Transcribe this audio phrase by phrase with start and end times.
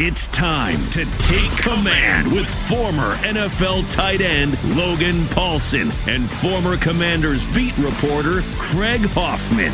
[0.00, 7.44] It's time to take command with former NFL tight end Logan Paulson and former Commanders
[7.52, 9.72] beat reporter Craig Hoffman.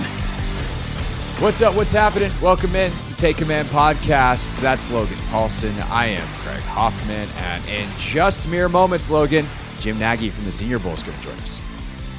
[1.42, 1.74] What's up?
[1.74, 2.32] What's happening?
[2.40, 4.62] Welcome in to the Take Command podcast.
[4.62, 5.74] That's Logan Paulson.
[5.90, 7.28] I am Craig Hoffman.
[7.36, 9.44] And in just mere moments, Logan,
[9.80, 11.60] Jim Nagy from the Senior Bowl is going to join us.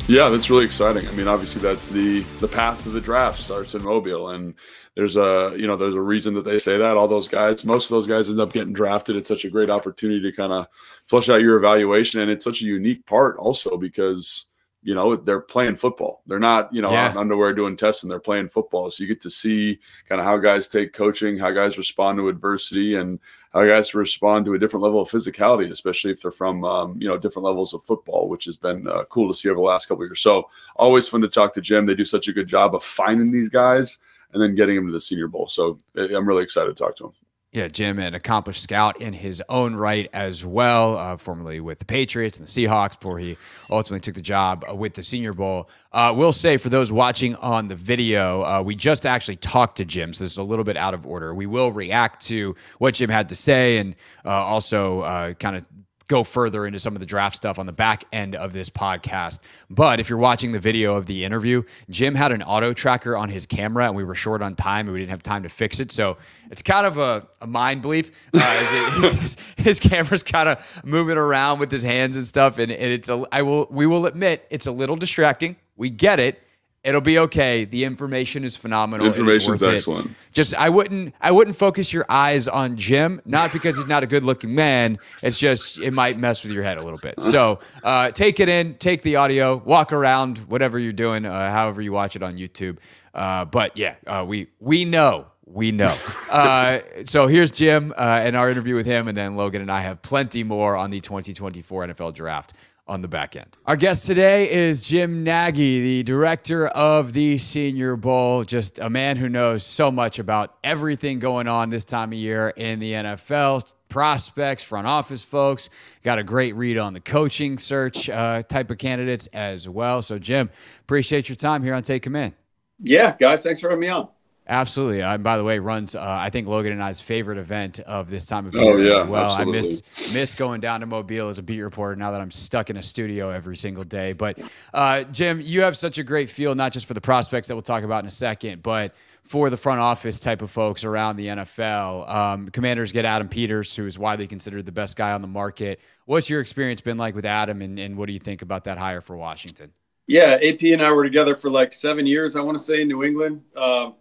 [0.08, 1.08] Yeah, that's really exciting.
[1.08, 4.54] I mean, obviously, that's the the path of the draft starts in Mobile, and
[4.96, 7.86] there's a you know there's a reason that they say that all those guys most
[7.86, 10.68] of those guys end up getting drafted it's such a great opportunity to kind of
[11.08, 14.48] flush out your evaluation and it's such a unique part also because
[14.86, 17.14] you know they're playing football they're not you know yeah.
[17.18, 20.68] underwear doing testing they're playing football so you get to see kind of how guys
[20.68, 23.20] take coaching how guys respond to adversity and
[23.52, 27.08] how guys respond to a different level of physicality especially if they're from um, you
[27.08, 29.88] know different levels of football which has been uh, cool to see over the last
[29.88, 32.76] couple years so always fun to talk to jim they do such a good job
[32.76, 33.98] of finding these guys
[34.36, 35.48] and then getting them to the Senior Bowl.
[35.48, 37.12] So eh, I'm really excited to talk to him.
[37.56, 41.86] Yeah, Jim, an accomplished scout in his own right as well, uh, formerly with the
[41.86, 43.38] Patriots and the Seahawks before he
[43.70, 45.70] ultimately took the job uh, with the Senior Bowl.
[45.94, 49.86] Uh, we'll say for those watching on the video, uh, we just actually talked to
[49.86, 51.34] Jim, so this is a little bit out of order.
[51.34, 53.96] We will react to what Jim had to say and
[54.26, 55.66] uh, also uh, kind of
[56.08, 59.40] go further into some of the draft stuff on the back end of this podcast.
[59.70, 63.30] But if you're watching the video of the interview, Jim had an auto tracker on
[63.30, 65.80] his camera and we were short on time and we didn't have time to fix
[65.80, 65.92] it.
[65.92, 66.18] So
[66.52, 68.12] it's kind of a, a mind bleep.
[68.34, 72.58] Uh, his, his, camera's kind of moving around with his hands and stuff.
[72.58, 75.56] And, and it's, a, I will, we will admit it's a little distracting.
[75.76, 76.42] We get it
[76.86, 77.66] It'll be okay.
[77.66, 79.08] The information is phenomenal.
[79.08, 80.06] Information's excellent.
[80.06, 80.12] It.
[80.32, 84.08] Just I wouldn't I wouldn't focus your eyes on Jim, not because he's not a
[84.08, 85.00] good looking man.
[85.24, 87.16] It's just it might mess with your head a little bit.
[87.24, 91.82] So uh, take it in, take the audio, walk around, whatever you're doing, uh, however
[91.82, 92.78] you watch it on YouTube.
[93.16, 95.98] Uh, but yeah, uh, we we know we know.
[96.30, 99.82] Uh, so here's Jim uh, and our interview with him, and then Logan and I
[99.82, 102.54] have plenty more on the 2024 NFL Draft
[102.88, 103.48] on the back end.
[103.66, 109.18] Our guest today is Jim Nagy, the director of the Senior Bowl, just a man
[109.18, 113.74] who knows so much about everything going on this time of year in the NFL.
[113.90, 115.70] Prospects, front office folks,
[116.04, 120.02] got a great read on the coaching search uh, type of candidates as well.
[120.02, 120.50] So, Jim,
[120.82, 122.34] appreciate your time here on Take Command.
[122.80, 124.10] Yeah, guys, thanks for having me on.
[124.48, 125.02] Absolutely.
[125.02, 128.28] Uh, by the way, runs uh, I think Logan and I's favorite event of this
[128.28, 129.32] time of oh, year oh, yeah, as well.
[129.32, 129.58] Absolutely.
[129.58, 132.70] I miss miss going down to Mobile as a beat reporter now that I'm stuck
[132.70, 134.14] in a studio every single day.
[134.14, 134.38] But
[134.74, 137.64] uh, Jim, you have such a great feel not just for the prospects that we'll
[137.64, 141.28] talk about in a second, but for the front office type of folks around the
[141.28, 142.08] NFL.
[142.08, 145.80] Um, commanders get Adam Peters, who is widely considered the best guy on the market.
[146.06, 148.78] What's your experience been like with Adam, and, and what do you think about that
[148.78, 149.72] hire for Washington?
[150.06, 152.88] Yeah, AP and I were together for like seven years, I want to say, in
[152.88, 153.42] New England.
[153.58, 153.96] Um,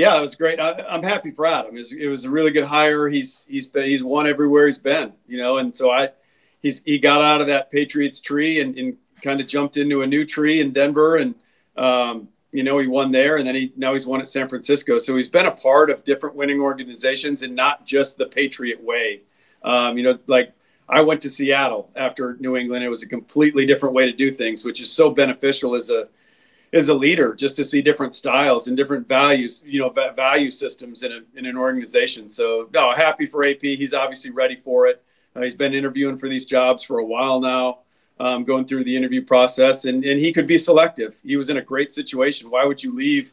[0.00, 0.58] yeah, it was great.
[0.58, 1.76] I, am happy for Adam.
[1.76, 3.06] It was, it was, a really good hire.
[3.06, 6.08] He's he's been, he's won everywhere he's been, you know, and so I
[6.62, 10.06] he's he got out of that Patriots tree and, and kind of jumped into a
[10.06, 11.34] new tree in Denver, and
[11.76, 14.96] um, you know he won there, and then he now he's won at San Francisco.
[14.96, 19.20] So he's been a part of different winning organizations and not just the Patriot way.
[19.62, 20.54] Um, you know, like
[20.88, 22.82] I went to Seattle after New England.
[22.82, 26.08] It was a completely different way to do things, which is so beneficial as a
[26.72, 31.02] as a leader just to see different styles and different values, you know, value systems
[31.02, 32.28] in, a, in an organization.
[32.28, 33.62] So, no, happy for AP.
[33.62, 35.02] He's obviously ready for it.
[35.34, 37.80] Uh, he's been interviewing for these jobs for a while now,
[38.20, 41.16] um, going through the interview process, and, and he could be selective.
[41.24, 42.50] He was in a great situation.
[42.50, 43.32] Why would you leave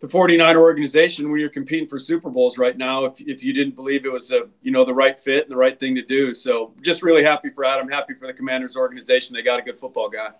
[0.00, 3.76] the 49er organization when you're competing for Super Bowls right now if, if you didn't
[3.76, 6.32] believe it was a you know the right fit and the right thing to do?
[6.34, 7.88] So, just really happy for Adam.
[7.88, 9.34] Happy for the Commanders organization.
[9.34, 10.30] They got a good football guy.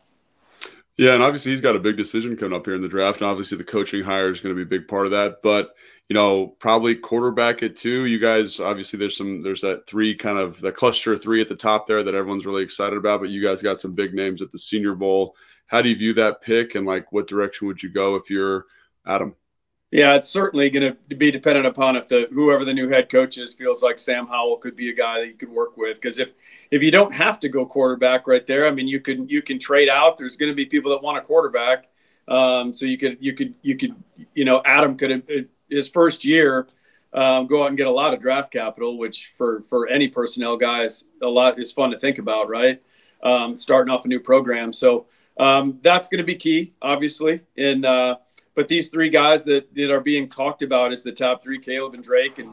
[0.97, 3.31] Yeah, and obviously he's got a big decision coming up here in the draft, and
[3.31, 5.37] obviously the coaching hire is going to be a big part of that.
[5.43, 5.71] But
[6.09, 8.07] you know, probably quarterback at two.
[8.07, 11.57] You guys, obviously, there's some, there's that three kind of the cluster three at the
[11.57, 13.21] top there that everyone's really excited about.
[13.21, 15.37] But you guys got some big names at the Senior Bowl.
[15.67, 18.67] How do you view that pick, and like what direction would you go if you're
[19.07, 19.35] Adam?
[19.91, 23.39] Yeah, it's certainly going to be dependent upon if the whoever the new head coach
[23.39, 25.97] is feels like Sam Howell could be a guy that you could work with.
[25.97, 26.31] Because if
[26.71, 29.59] if you don't have to go quarterback right there, I mean, you can you can
[29.59, 30.17] trade out.
[30.17, 31.89] There's going to be people that want a quarterback,
[32.29, 33.97] um, so you could you could you could
[34.35, 35.23] you know Adam could have
[35.69, 36.69] his first year
[37.13, 40.57] um, go out and get a lot of draft capital, which for for any personnel
[40.57, 42.81] guys a lot is fun to think about, right?
[43.25, 45.07] Um, starting off a new program, so
[45.41, 47.41] um, that's going to be key, obviously.
[47.57, 47.85] in.
[47.85, 48.15] uh,
[48.61, 51.95] but these three guys that that are being talked about as the top three, Caleb
[51.95, 52.53] and Drake and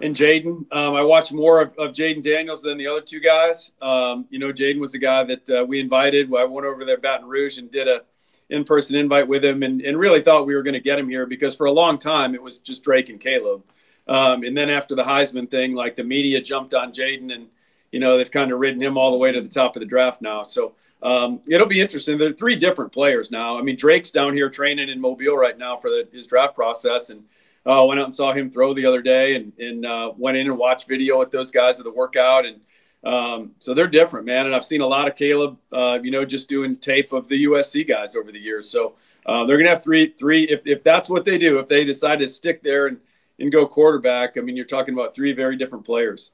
[0.00, 0.66] and Jayden.
[0.72, 3.70] Um, I watched more of, of Jayden Daniels than the other two guys.
[3.80, 6.34] Um, you know, Jayden was the guy that uh, we invited.
[6.34, 8.00] I went over there Baton Rouge and did a
[8.50, 11.26] in-person invite with him and, and really thought we were going to get him here
[11.26, 13.62] because for a long time it was just Drake and Caleb.
[14.08, 17.46] Um, and then after the Heisman thing, like the media jumped on Jayden, and,
[17.92, 19.86] you know, they've kind of ridden him all the way to the top of the
[19.86, 20.42] draft now.
[20.42, 22.18] So um, it'll be interesting.
[22.18, 23.58] There are three different players now.
[23.58, 27.10] I mean, Drake's down here training in Mobile right now for the, his draft process.
[27.10, 27.24] And
[27.66, 30.46] uh, went out and saw him throw the other day and, and uh, went in
[30.46, 32.46] and watched video with those guys of the workout.
[32.46, 32.60] And
[33.04, 34.46] um, so they're different, man.
[34.46, 37.44] And I've seen a lot of Caleb, uh, you know, just doing tape of the
[37.44, 38.70] USC guys over the years.
[38.70, 38.94] So
[39.26, 40.44] uh, they're to have three, three.
[40.44, 42.98] If, if that's what they do, if they decide to stick there and,
[43.40, 46.30] and go quarterback, I mean, you're talking about three very different players.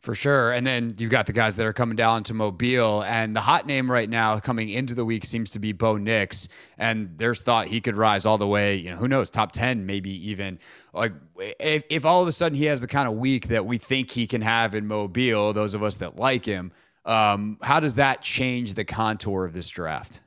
[0.00, 0.52] For sure.
[0.52, 3.02] And then you've got the guys that are coming down to Mobile.
[3.02, 6.48] And the hot name right now coming into the week seems to be Bo Nix.
[6.78, 9.84] And there's thought he could rise all the way, you know, who knows, top 10,
[9.84, 10.60] maybe even.
[10.92, 13.78] Like, if, if all of a sudden he has the kind of week that we
[13.78, 16.70] think he can have in Mobile, those of us that like him,
[17.04, 20.20] um, how does that change the contour of this draft?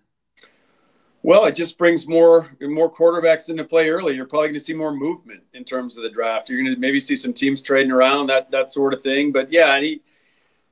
[1.22, 4.16] Well, it just brings more more quarterbacks into play early.
[4.16, 6.50] You're probably going to see more movement in terms of the draft.
[6.50, 9.32] You're going to maybe see some teams trading around that that sort of thing.
[9.32, 10.02] But yeah, and he,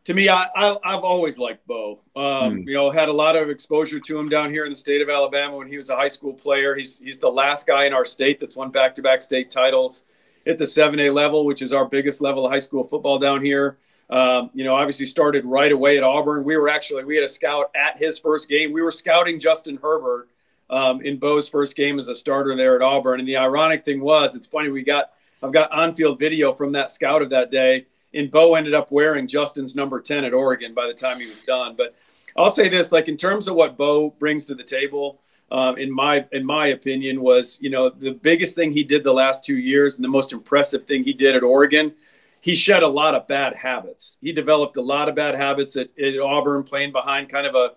[0.06, 2.00] to me, I, I have always liked Bo.
[2.16, 2.66] Um, mm.
[2.66, 5.10] You know, had a lot of exposure to him down here in the state of
[5.10, 6.76] Alabama when he was a high school player.
[6.76, 10.06] He's he's the last guy in our state that's won back to back state titles
[10.46, 13.80] at the 7A level, which is our biggest level of high school football down here.
[14.10, 16.46] Um, you know, obviously started right away at Auburn.
[16.46, 18.72] We were actually we had a scout at his first game.
[18.72, 20.30] We were scouting Justin Herbert
[20.70, 23.20] um, in Bo's first game as a starter there at Auburn.
[23.20, 25.12] And the ironic thing was, it's funny we got
[25.44, 29.28] I've got on-field video from that scout of that day, and Bo ended up wearing
[29.28, 31.76] Justin's number ten at Oregon by the time he was done.
[31.78, 31.94] But
[32.36, 35.22] I'll say this, like in terms of what Bo brings to the table.
[35.50, 39.14] Um, in my in my opinion, was you know the biggest thing he did the
[39.14, 41.94] last two years, and the most impressive thing he did at Oregon.
[42.42, 44.18] He shed a lot of bad habits.
[44.22, 47.72] He developed a lot of bad habits at, at Auburn, playing behind kind of a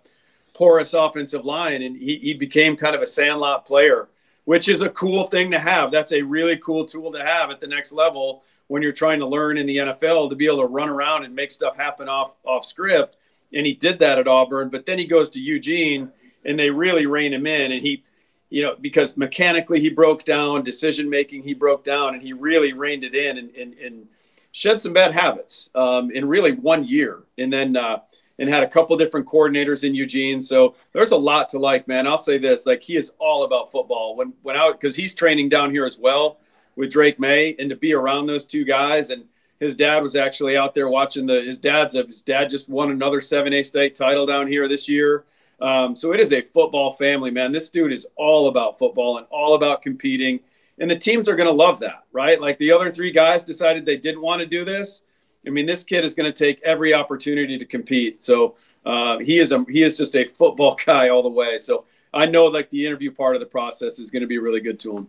[0.61, 4.11] porous offensive line, and he, he became kind of a sandlot player,
[4.45, 5.91] which is a cool thing to have.
[5.91, 9.27] That's a really cool tool to have at the next level when you're trying to
[9.27, 12.33] learn in the NFL to be able to run around and make stuff happen off
[12.45, 13.17] off script.
[13.55, 16.13] And he did that at Auburn, but then he goes to Eugene,
[16.45, 18.05] and they really rein him in, and he.
[18.53, 22.73] You know, because mechanically he broke down, decision making he broke down, and he really
[22.73, 24.09] reined it in and, and, and
[24.51, 27.23] shed some bad habits um, in really one year.
[27.39, 28.01] And then uh,
[28.41, 30.41] and had a couple different coordinators in Eugene.
[30.41, 32.07] So there's a lot to like, man.
[32.07, 34.17] I'll say this: like he is all about football.
[34.17, 36.39] When when out because he's training down here as well
[36.75, 39.25] with Drake Maye, and to be around those two guys, and
[39.61, 41.43] his dad was actually out there watching the.
[41.43, 45.25] His dad's his dad just won another seven A state title down here this year.
[45.61, 47.53] Um, so it is a football family, man.
[47.53, 50.41] This dude is all about football and all about competing.
[50.79, 52.41] And the teams are going to love that, right?
[52.41, 55.03] Like the other three guys decided they didn't want to do this
[55.47, 58.21] I mean, this kid is going to take every opportunity to compete.
[58.23, 61.59] So uh, he is a he is just a football guy all the way.
[61.59, 64.61] So I know like the interview part of the process is going to be really
[64.61, 65.09] good to him.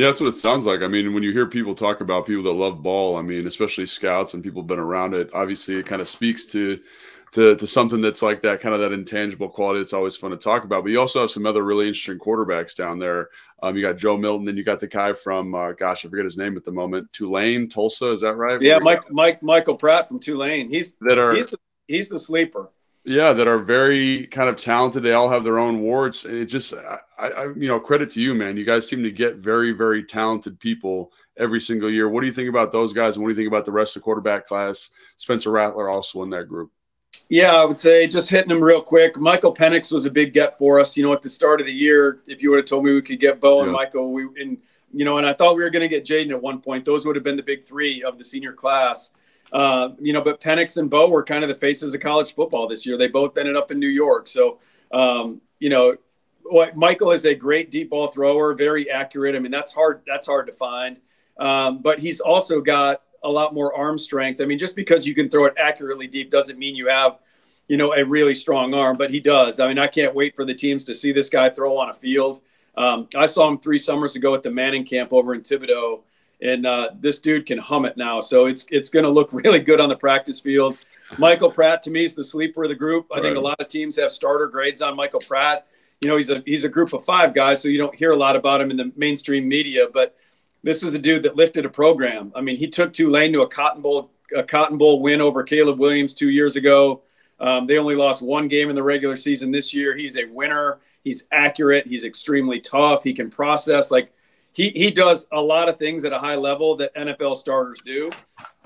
[0.00, 0.80] Yeah, that's what it sounds like.
[0.80, 3.84] I mean, when you hear people talk about people that love ball, I mean, especially
[3.84, 6.80] scouts and people been around it, obviously it kind of speaks to
[7.32, 10.38] to to something that's like that kind of that intangible quality that's always fun to
[10.38, 10.84] talk about.
[10.84, 13.28] But you also have some other really interesting quarterbacks down there.
[13.62, 16.24] Um, you got Joe Milton, and you got the guy from uh, gosh, I forget
[16.24, 17.12] his name at the moment.
[17.12, 18.58] Tulane, Tulsa, is that right?
[18.62, 20.70] Yeah, Mike Mike Michael Pratt from Tulane.
[20.70, 22.70] He's that are he's the, he's the sleeper.
[23.04, 25.02] Yeah, that are very kind of talented.
[25.02, 26.26] They all have their own warts.
[26.26, 28.58] It just, I, I, you know, credit to you, man.
[28.58, 32.10] You guys seem to get very, very talented people every single year.
[32.10, 33.16] What do you think about those guys?
[33.16, 34.90] And what do you think about the rest of the quarterback class?
[35.16, 36.70] Spencer Rattler also in that group.
[37.28, 39.16] Yeah, I would say just hitting them real quick.
[39.16, 40.96] Michael Penix was a big get for us.
[40.96, 43.02] You know, at the start of the year, if you would have told me we
[43.02, 43.64] could get Bo yeah.
[43.64, 44.58] and Michael, we and
[44.92, 46.84] you know, and I thought we were going to get Jayden at one point.
[46.84, 49.12] Those would have been the big three of the senior class.
[49.52, 52.68] Uh, you know, but Penix and Bo were kind of the faces of college football
[52.68, 52.96] this year.
[52.96, 54.28] They both ended up in New York.
[54.28, 54.58] So,
[54.92, 55.96] um, you know,
[56.74, 59.34] Michael is a great deep ball thrower, very accurate.
[59.34, 60.02] I mean, that's hard.
[60.06, 60.96] That's hard to find.
[61.38, 64.40] Um, but he's also got a lot more arm strength.
[64.40, 67.18] I mean, just because you can throw it accurately deep doesn't mean you have,
[67.68, 68.96] you know, a really strong arm.
[68.96, 69.60] But he does.
[69.60, 71.94] I mean, I can't wait for the teams to see this guy throw on a
[71.94, 72.42] field.
[72.76, 76.00] Um, I saw him three summers ago at the Manning camp over in Thibodaux,
[76.42, 78.20] and uh, this dude can hum it now.
[78.20, 80.78] So it's it's going to look really good on the practice field.
[81.18, 83.06] Michael Pratt to me is the sleeper of the group.
[83.10, 83.24] I right.
[83.24, 85.66] think a lot of teams have starter grades on Michael Pratt.
[86.00, 88.16] You know, he's a he's a group of five guys, so you don't hear a
[88.16, 89.86] lot about him in the mainstream media.
[89.92, 90.16] But
[90.62, 92.32] this is a dude that lifted a program.
[92.34, 95.78] I mean, he took Tulane to a Cotton Bowl a Cotton Bowl win over Caleb
[95.78, 97.02] Williams two years ago.
[97.40, 99.96] Um, they only lost one game in the regular season this year.
[99.96, 100.78] He's a winner.
[101.02, 101.86] He's accurate.
[101.86, 103.02] He's extremely tough.
[103.02, 103.90] He can process.
[103.90, 104.12] Like
[104.52, 108.10] he he does a lot of things at a high level that NFL starters do.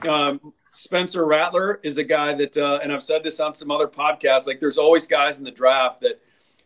[0.09, 3.87] Um, Spencer Rattler is a guy that, uh, and I've said this on some other
[3.87, 4.47] podcasts.
[4.47, 6.21] Like there's always guys in the draft that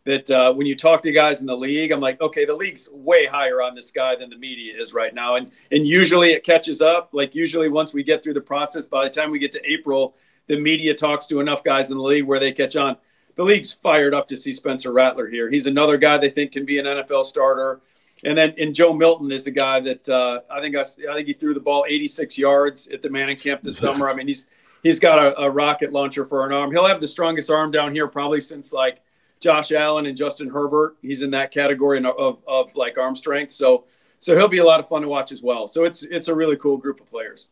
[0.04, 2.88] that uh, when you talk to guys in the league, I'm like, okay, the league's
[2.90, 6.44] way higher on this guy than the media is right now, and and usually it
[6.44, 7.10] catches up.
[7.12, 10.14] Like usually once we get through the process, by the time we get to April,
[10.46, 12.96] the media talks to enough guys in the league where they catch on
[13.36, 15.50] the league's fired up to see Spencer Rattler here.
[15.50, 17.80] He's another guy they think can be an NFL starter.
[18.24, 21.28] And then and Joe Milton is a guy that uh, I think I, I, think
[21.28, 24.08] he threw the ball 86 yards at the Manning camp this summer.
[24.08, 24.48] I mean he's
[24.82, 26.72] he's got a, a, rocket launcher for an arm.
[26.72, 29.00] He'll have the strongest arm down here probably since like
[29.40, 30.96] Josh Allen and Justin Herbert.
[31.00, 33.52] He's in that category of, of, of like arm strength.
[33.52, 33.84] So
[34.18, 35.68] so he'll be a lot of fun to watch as well.
[35.68, 37.48] So it's it's a really cool group of players.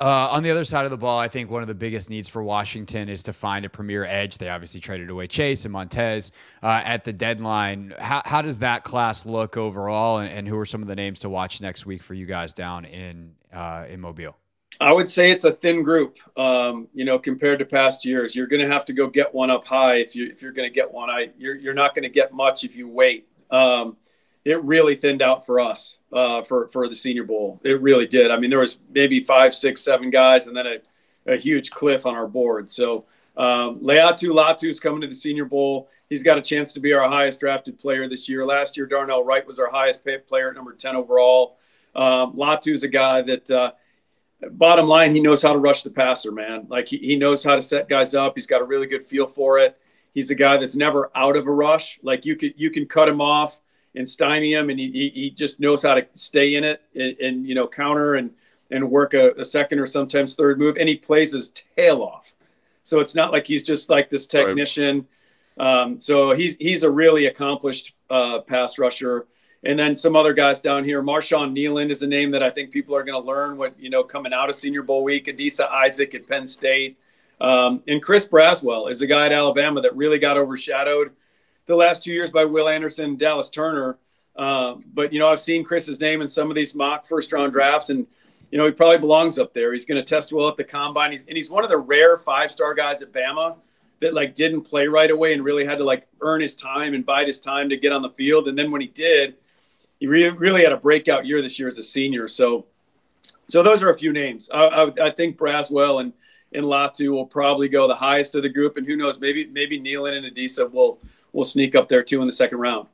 [0.00, 2.28] Uh, on the other side of the ball, I think one of the biggest needs
[2.28, 4.38] for Washington is to find a premier edge.
[4.38, 6.32] They obviously traded away Chase and Montez
[6.62, 7.94] uh, at the deadline.
[7.98, 11.20] How, how, does that class look overall, and, and, who are some of the names
[11.20, 14.36] to watch next week for you guys down in uh, in Mobile?
[14.80, 16.18] I would say it's a thin group.
[16.36, 19.50] Um, you know, compared to past years, you're going to have to go get one
[19.50, 21.08] up high if you if you're going to get one.
[21.08, 23.28] I you're you're not going to get much if you wait.
[23.52, 23.96] Um,
[24.44, 27.60] it really thinned out for us uh, for for the Senior Bowl.
[27.64, 28.30] It really did.
[28.30, 32.04] I mean, there was maybe five, six, seven guys, and then a, a huge cliff
[32.06, 32.70] on our board.
[32.70, 35.88] So um, Laiatu Latu is coming to the Senior Bowl.
[36.10, 38.44] He's got a chance to be our highest drafted player this year.
[38.44, 41.56] Last year, Darnell Wright was our highest paid player at number ten overall.
[41.94, 43.50] Um, Latu is a guy that.
[43.50, 43.72] Uh,
[44.50, 46.66] bottom line, he knows how to rush the passer, man.
[46.68, 48.34] Like he, he knows how to set guys up.
[48.34, 49.78] He's got a really good feel for it.
[50.12, 51.98] He's a guy that's never out of a rush.
[52.02, 53.58] Like you could you can cut him off
[53.94, 57.46] and stymie him, and he, he just knows how to stay in it and, and
[57.46, 58.30] you know counter and
[58.70, 62.32] and work a, a, second or sometimes third move, and he plays his tail off.
[62.82, 65.06] So it's not like he's just like this technician.
[65.56, 65.82] Right.
[65.82, 69.26] Um, so he's he's a really accomplished uh, pass rusher.
[69.66, 71.02] And then some other guys down here.
[71.02, 73.88] Marshawn Kneeland is a name that I think people are going to learn what you
[73.88, 75.26] know coming out of Senior Bowl week.
[75.26, 76.98] Adisa Isaac at Penn State,
[77.40, 81.12] um, and Chris Braswell is a guy at Alabama that really got overshadowed
[81.66, 83.98] the last two years by Will Anderson, Dallas Turner.
[84.36, 87.52] Um, but you know, I've seen Chris's name in some of these mock first round
[87.52, 88.06] drafts, and
[88.50, 89.72] you know, he probably belongs up there.
[89.72, 92.18] He's going to test well at the combine, he's, and he's one of the rare
[92.18, 93.56] five star guys at Bama
[94.00, 97.06] that like didn't play right away and really had to like earn his time and
[97.06, 98.48] bide his time to get on the field.
[98.48, 99.36] And then when he did,
[100.00, 102.28] he re- really had a breakout year this year as a senior.
[102.28, 102.66] So,
[103.48, 104.50] so those are a few names.
[104.52, 106.12] I, I, I think Braswell and
[106.52, 109.80] and Latu will probably go the highest of the group, and who knows, maybe maybe
[109.80, 111.00] Kneeland and Adisa will
[111.34, 112.88] will sneak up there too in the second round.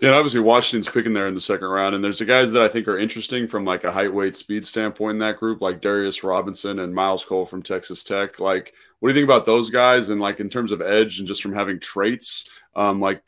[0.00, 2.68] Yeah, obviously Washington's picking there in the second round, and there's the guys that I
[2.68, 6.24] think are interesting from like a height, weight, speed standpoint in that group, like Darius
[6.24, 8.38] Robinson and Myles Cole from Texas Tech.
[8.40, 10.10] Like, what do you think about those guys?
[10.10, 13.22] And like in terms of edge and just from having traits, um, like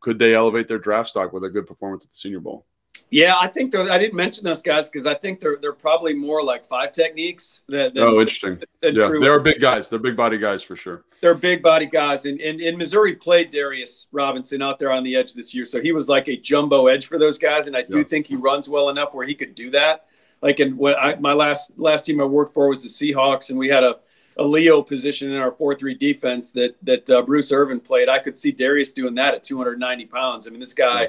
[0.00, 2.66] could they elevate their draft stock with a good performance at the Senior Bowl?
[3.10, 6.12] Yeah, I think those, I didn't mention those guys because I think they're they're probably
[6.12, 7.62] more like five techniques.
[7.70, 8.60] Oh, interesting.
[8.82, 9.20] Than yeah, true.
[9.20, 9.88] they're big guys.
[9.88, 11.04] They're big body guys for sure.
[11.22, 15.16] They're big body guys, and, and and Missouri played Darius Robinson out there on the
[15.16, 17.82] edge this year, so he was like a jumbo edge for those guys, and I
[17.82, 18.04] do yeah.
[18.04, 20.06] think he runs well enough where he could do that.
[20.42, 23.58] Like in when I, my last last team I worked for was the Seahawks, and
[23.58, 24.00] we had a
[24.36, 28.10] a Leo position in our four three defense that that uh, Bruce Irvin played.
[28.10, 30.46] I could see Darius doing that at 290 pounds.
[30.46, 31.04] I mean, this guy.
[31.04, 31.08] Yeah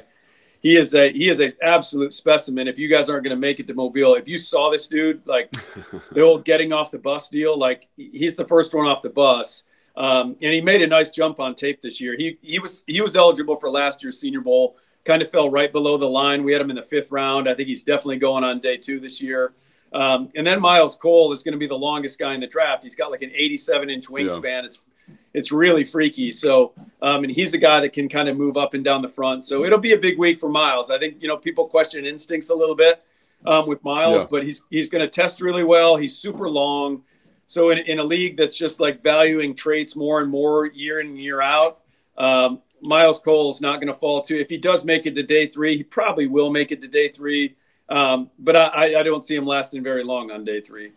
[0.61, 2.67] he is a he is an absolute specimen.
[2.67, 5.25] If you guys aren't going to make it to Mobile, if you saw this dude,
[5.25, 5.51] like
[6.11, 9.63] the old getting off the bus deal, like he's the first one off the bus.
[9.95, 12.15] Um, and he made a nice jump on tape this year.
[12.17, 14.77] He he was he was eligible for last year's Senior Bowl.
[15.05, 16.43] Kind of fell right below the line.
[16.43, 17.49] We had him in the fifth round.
[17.49, 19.53] I think he's definitely going on day two this year.
[19.93, 22.83] Um, and then Myles Cole is going to be the longest guy in the draft.
[22.83, 24.43] He's got like an 87 inch wingspan.
[24.43, 24.65] Yeah.
[24.65, 24.83] It's
[25.33, 26.31] it's really freaky.
[26.31, 29.09] So, um, and he's a guy that can kind of move up and down the
[29.09, 29.45] front.
[29.45, 30.89] So it'll be a big week for Myles.
[30.89, 33.03] I think you know people question instincts a little bit
[33.45, 34.27] um, with Myles, yeah.
[34.31, 35.95] but he's he's going to test really well.
[35.95, 37.03] He's super long.
[37.47, 41.17] So in, in a league that's just like valuing traits more and more year in
[41.17, 41.79] year out,
[42.17, 44.39] um, Myles Cole is not going to fall to.
[44.39, 47.09] If he does make it to day three, he probably will make it to day
[47.09, 47.55] three.
[47.89, 50.91] Um, but I, I don't see him lasting very long on day three.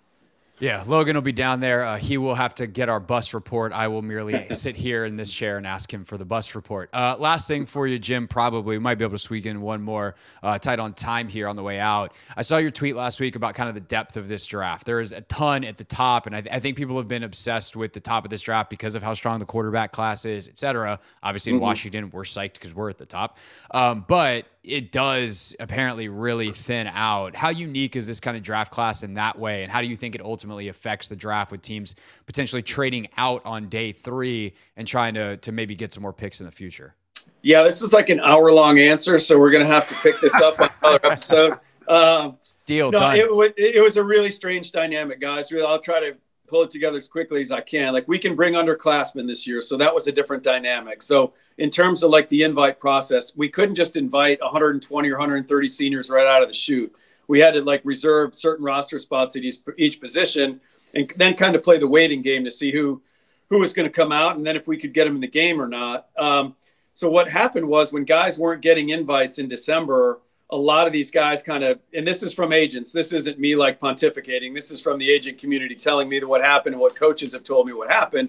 [0.62, 1.84] Yeah, Logan will be down there.
[1.84, 3.72] Uh, he will have to get our bus report.
[3.72, 6.88] I will merely sit here in this chair and ask him for the bus report.
[6.92, 8.76] Uh, last thing for you, Jim, probably.
[8.76, 11.56] We might be able to squeak in one more uh, tight on time here on
[11.56, 12.12] the way out.
[12.36, 14.86] I saw your tweet last week about kind of the depth of this draft.
[14.86, 17.24] There is a ton at the top, and I, th- I think people have been
[17.24, 20.46] obsessed with the top of this draft because of how strong the quarterback class is,
[20.46, 21.00] et cetera.
[21.24, 21.64] Obviously, in mm-hmm.
[21.64, 23.38] Washington, we're psyched because we're at the top.
[23.72, 27.34] Um, but it does apparently really thin out.
[27.34, 29.64] How unique is this kind of draft class in that way?
[29.64, 33.42] And how do you think it ultimately affects the draft with teams potentially trading out
[33.44, 36.94] on day three and trying to, to maybe get some more picks in the future?
[37.42, 39.18] Yeah, this is like an hour long answer.
[39.18, 41.58] So we're going to have to pick this up on another episode.
[41.88, 42.92] Um, Deal.
[42.92, 43.16] No, done.
[43.16, 45.50] It, it was a really strange dynamic, guys.
[45.50, 46.16] Really, I'll try to
[46.52, 47.94] pull it together as quickly as I can.
[47.94, 51.00] Like we can bring underclassmen this year, so that was a different dynamic.
[51.00, 55.68] So in terms of like the invite process, we couldn't just invite 120 or 130
[55.70, 56.94] seniors right out of the chute.
[57.26, 60.60] We had to like reserve certain roster spots at each, each position,
[60.92, 63.00] and then kind of play the waiting game to see who
[63.48, 65.26] who was going to come out, and then if we could get them in the
[65.26, 66.08] game or not.
[66.18, 66.54] Um,
[66.92, 70.20] so what happened was when guys weren't getting invites in December
[70.52, 72.92] a lot of these guys kind of, and this is from agents.
[72.92, 74.54] This isn't me like pontificating.
[74.54, 77.42] This is from the agent community telling me that what happened and what coaches have
[77.42, 78.28] told me what happened.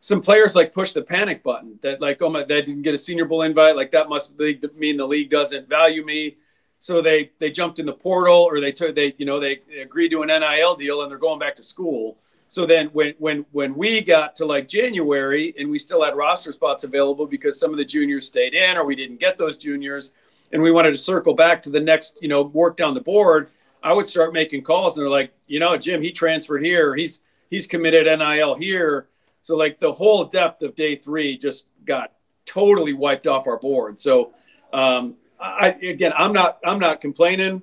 [0.00, 2.98] Some players like push the panic button that like, oh my, they didn't get a
[2.98, 3.76] Senior Bowl invite.
[3.76, 6.38] Like that must mean the league doesn't value me.
[6.80, 9.80] So they they jumped in the portal or they took they you know they, they
[9.80, 12.18] agreed to an NIL deal and they're going back to school.
[12.48, 16.52] So then when when when we got to like January and we still had roster
[16.52, 20.14] spots available because some of the juniors stayed in or we didn't get those juniors
[20.52, 23.50] and we wanted to circle back to the next, you know, work down the board,
[23.82, 26.94] I would start making calls and they're like, you know, Jim, he transferred here.
[26.94, 29.08] He's he's committed NIL here.
[29.42, 32.12] So like the whole depth of day three just got
[32.44, 33.98] totally wiped off our board.
[33.98, 34.32] So
[34.72, 37.62] um, I again, I'm not I'm not complaining.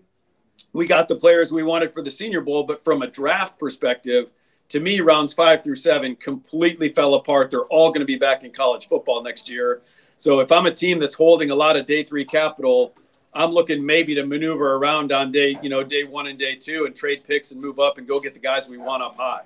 [0.73, 4.29] We got the players we wanted for the Senior Bowl, but from a draft perspective,
[4.69, 7.51] to me, rounds five through seven completely fell apart.
[7.51, 9.81] They're all going to be back in college football next year.
[10.17, 12.93] So if I'm a team that's holding a lot of day three capital,
[13.33, 16.85] I'm looking maybe to maneuver around on day, you know, day one and day two
[16.85, 19.41] and trade picks and move up and go get the guys we want up high.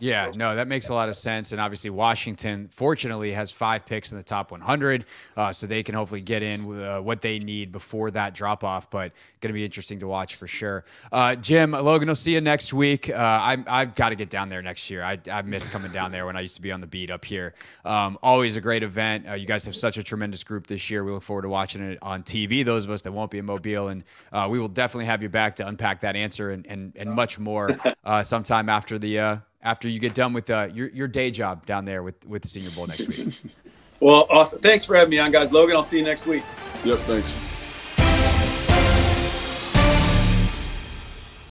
[0.00, 1.52] Yeah, no, that makes a lot of sense.
[1.52, 5.04] And obviously, Washington, fortunately, has five picks in the top 100,
[5.36, 8.64] uh, so they can hopefully get in with uh, what they need before that drop
[8.64, 8.90] off.
[8.90, 10.84] But going to be interesting to watch for sure.
[11.12, 13.10] Uh, Jim, Logan, I'll see you next week.
[13.10, 15.02] Uh, I, I've got to get down there next year.
[15.02, 17.24] I, I miss coming down there when I used to be on the beat up
[17.24, 17.54] here.
[17.84, 19.28] Um, always a great event.
[19.28, 21.04] Uh, you guys have such a tremendous group this year.
[21.04, 22.64] We look forward to watching it on TV.
[22.64, 25.28] Those of us that won't be in Mobile, and uh, we will definitely have you
[25.28, 27.78] back to unpack that answer and and, and much more
[28.22, 32.02] sometime after the after you get done with uh, your your day job down there
[32.02, 33.34] with with the Senior Bowl next week.
[34.00, 34.60] well, awesome.
[34.60, 35.50] Thanks for having me on, guys.
[35.50, 36.44] Logan, I'll see you next week.
[36.84, 36.98] Yep.
[37.00, 37.53] Thanks.